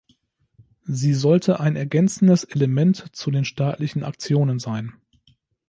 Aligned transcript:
Sie 0.87 1.13
sollte 1.13 1.59
ein 1.59 1.75
ergänzendes 1.75 2.43
Element 2.43 3.15
zu 3.15 3.29
den 3.29 3.45
staatlichen 3.45 4.03
Aktionen 4.03 4.57
sein. 4.57 4.93